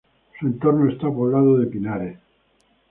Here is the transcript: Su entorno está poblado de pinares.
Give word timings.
Su 0.39 0.47
entorno 0.47 0.89
está 0.91 1.05
poblado 1.09 1.59
de 1.59 1.67
pinares. 1.67 2.17